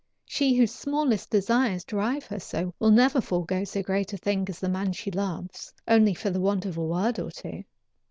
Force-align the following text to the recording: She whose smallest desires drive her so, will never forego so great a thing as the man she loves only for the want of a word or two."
She 0.25 0.55
whose 0.55 0.73
smallest 0.73 1.29
desires 1.29 1.83
drive 1.83 2.25
her 2.25 2.39
so, 2.39 2.73
will 2.79 2.89
never 2.89 3.21
forego 3.21 3.63
so 3.63 3.83
great 3.83 4.13
a 4.13 4.17
thing 4.17 4.45
as 4.49 4.59
the 4.59 4.67
man 4.67 4.93
she 4.93 5.11
loves 5.11 5.71
only 5.87 6.15
for 6.15 6.31
the 6.31 6.41
want 6.41 6.65
of 6.65 6.75
a 6.75 6.83
word 6.83 7.19
or 7.19 7.29
two." 7.29 7.63